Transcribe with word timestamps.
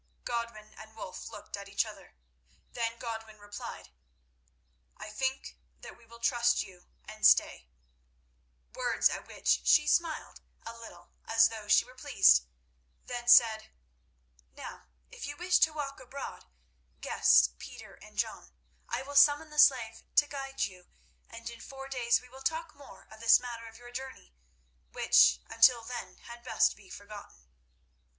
Godwin 0.23 0.73
and 0.73 0.95
Wulf 0.95 1.29
looked 1.29 1.55
at 1.55 1.69
each 1.69 1.85
other. 1.85 2.15
Then 2.71 2.97
Godwin 2.97 3.37
replied: 3.37 3.89
"I 4.97 5.11
think 5.11 5.59
that 5.81 5.95
we 5.95 6.07
will 6.07 6.17
trust 6.17 6.63
you, 6.63 6.87
and 7.05 7.23
stay," 7.23 7.69
words 8.73 9.09
at 9.09 9.27
which 9.27 9.61
she 9.63 9.85
smiled 9.85 10.41
a 10.65 10.75
little 10.75 11.11
as 11.25 11.49
though 11.49 11.67
she 11.67 11.85
were 11.85 11.93
pleased, 11.93 12.47
then 13.05 13.27
said: 13.27 13.69
"Now, 14.55 14.87
if 15.11 15.27
you 15.27 15.37
wish 15.37 15.59
to 15.59 15.71
walk 15.73 15.99
abroad, 15.99 16.45
guests 17.01 17.51
Peter 17.59 17.93
and 18.01 18.17
John, 18.17 18.51
I 18.89 19.03
will 19.03 19.13
summon 19.15 19.51
the 19.51 19.59
slave 19.59 20.01
to 20.15 20.25
guide 20.25 20.63
you, 20.63 20.87
and 21.29 21.47
in 21.47 21.61
four 21.61 21.87
days 21.87 22.19
we 22.19 22.27
will 22.27 22.41
talk 22.41 22.73
more 22.73 23.07
of 23.11 23.19
this 23.19 23.39
matter 23.39 23.67
of 23.67 23.77
your 23.77 23.91
journey, 23.91 24.33
which, 24.93 25.41
until 25.47 25.83
then, 25.83 26.17
had 26.23 26.41
best 26.43 26.75
be 26.75 26.89
forgotten." 26.89 27.51